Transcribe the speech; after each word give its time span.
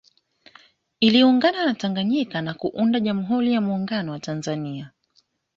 Iliungana 0.99 1.65
na 1.65 1.73
Tanganyika 1.73 2.41
na 2.41 2.53
kuunda 2.53 2.99
Jamhuri 2.99 3.53
ya 3.53 3.61
Muungano 3.61 4.11
wa 4.11 4.19
Tanzania 4.19 4.91